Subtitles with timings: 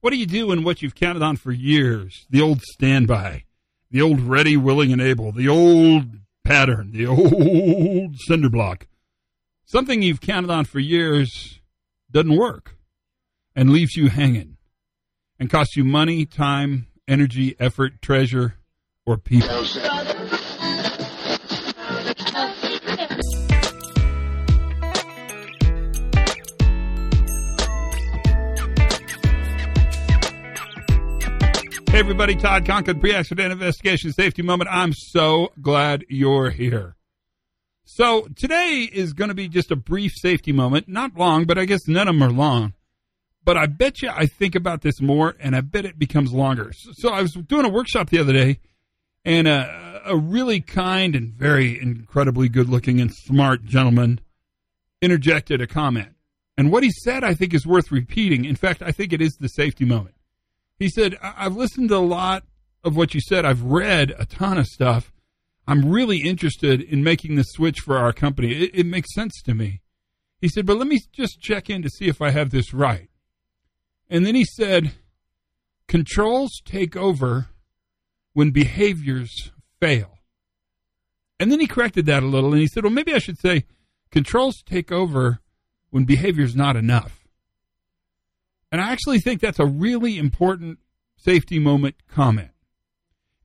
[0.00, 3.44] What do you do when what you've counted on for years, the old standby,
[3.90, 6.04] the old ready, willing, and able, the old
[6.44, 8.86] pattern, the old cinder block,
[9.64, 11.60] something you've counted on for years
[12.10, 12.76] doesn't work
[13.54, 14.56] and leaves you hanging
[15.38, 18.56] and costs you money, time, energy, effort, treasure,
[19.04, 19.48] or people?
[31.96, 34.68] Hey everybody, Todd Conklin, pre-accident investigation safety moment.
[34.70, 36.94] I'm so glad you're here.
[37.86, 41.64] So today is going to be just a brief safety moment, not long, but I
[41.64, 42.74] guess none of them are long.
[43.42, 46.70] But I bet you I think about this more, and I bet it becomes longer.
[46.74, 48.60] So, so I was doing a workshop the other day,
[49.24, 54.20] and a, a really kind and very incredibly good-looking and smart gentleman
[55.00, 56.10] interjected a comment.
[56.58, 58.44] And what he said, I think, is worth repeating.
[58.44, 60.15] In fact, I think it is the safety moment.
[60.78, 62.44] He said, I've listened to a lot
[62.84, 63.44] of what you said.
[63.44, 65.12] I've read a ton of stuff.
[65.66, 68.52] I'm really interested in making the switch for our company.
[68.52, 69.80] It, it, makes sense to me.
[70.40, 73.08] He said, but let me just check in to see if I have this right.
[74.08, 74.92] And then he said,
[75.88, 77.48] controls take over
[78.32, 80.18] when behaviors fail.
[81.40, 83.64] And then he corrected that a little and he said, well, maybe I should say
[84.10, 85.40] controls take over
[85.90, 87.15] when behavior's not enough.
[88.72, 90.78] And I actually think that's a really important
[91.16, 92.50] safety moment comment.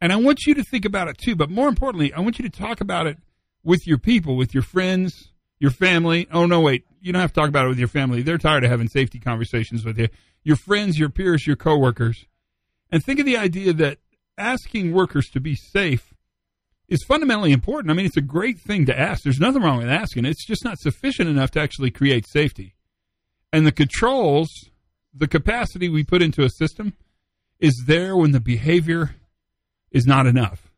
[0.00, 2.48] And I want you to think about it too, but more importantly, I want you
[2.48, 3.18] to talk about it
[3.62, 6.26] with your people, with your friends, your family.
[6.32, 6.84] Oh, no, wait.
[7.00, 8.22] You don't have to talk about it with your family.
[8.22, 10.08] They're tired of having safety conversations with you.
[10.42, 12.24] Your friends, your peers, your coworkers.
[12.90, 13.98] And think of the idea that
[14.38, 16.14] asking workers to be safe
[16.88, 17.90] is fundamentally important.
[17.90, 19.22] I mean, it's a great thing to ask.
[19.22, 20.24] There's nothing wrong with asking.
[20.24, 22.74] It's just not sufficient enough to actually create safety.
[23.52, 24.48] And the controls
[25.14, 26.94] the capacity we put into a system
[27.58, 29.16] is there when the behavior
[29.90, 30.70] is not enough.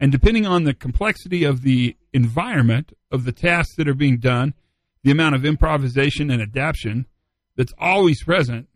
[0.00, 4.54] And depending on the complexity of the environment, of the tasks that are being done,
[5.02, 7.06] the amount of improvisation and adaptation
[7.56, 8.68] that's always present,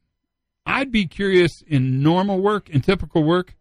[0.66, 3.56] I'd be curious in normal work, in typical work,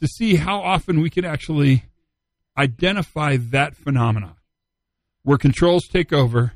[0.00, 1.84] to see how often we could actually
[2.56, 4.36] identify that phenomena
[5.22, 6.52] where controls take over,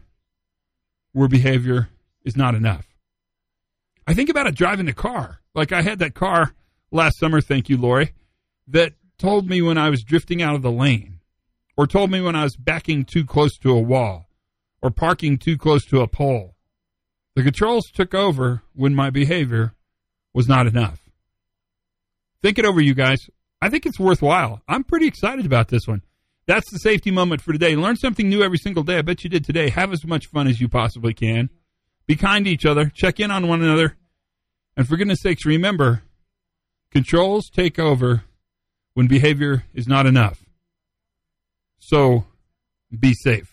[1.13, 1.89] where behavior
[2.25, 2.92] is not enough.
[4.07, 5.41] I think about it driving the car.
[5.55, 6.55] Like I had that car
[6.91, 8.13] last summer, thank you, Lori,
[8.69, 11.21] that told me when I was drifting out of the lane,
[11.77, 14.29] or told me when I was backing too close to a wall,
[14.83, 16.57] or parking too close to a pole.
[17.35, 19.75] The controls took over when my behavior
[20.35, 20.99] was not enough.
[22.43, 23.31] Think it over, you guys.
[23.61, 24.61] I think it's worthwhile.
[24.69, 26.03] I'm pretty excited about this one.
[26.47, 27.77] That's the safety moment for today.
[27.77, 28.99] Learn something new every single day.
[28.99, 29.69] I bet you did today.
[29.69, 31.49] Have as much fun as you possibly can.
[32.07, 32.91] Be kind to each other.
[32.95, 33.97] Check in on one another.
[34.77, 36.03] And for goodness sakes, remember
[36.91, 38.25] controls take over
[38.95, 40.45] when behavior is not enough.
[41.79, 42.25] So
[42.99, 43.52] be safe.